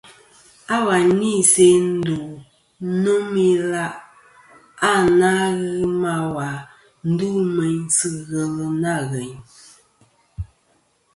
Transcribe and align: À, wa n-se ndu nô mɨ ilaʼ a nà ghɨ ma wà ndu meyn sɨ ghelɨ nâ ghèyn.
À, 0.75 0.77
wa 0.85 0.95
n-se 1.19 1.65
ndu 1.95 2.15
nô 3.01 3.13
mɨ 3.31 3.41
ilaʼ 3.55 3.93
a 4.89 4.91
nà 5.19 5.31
ghɨ 5.61 5.79
ma 6.01 6.13
wà 6.35 6.47
ndu 7.09 7.27
meyn 7.55 7.79
sɨ 7.97 8.09
ghelɨ 8.29 8.65
nâ 8.83 8.93
ghèyn. 9.09 9.37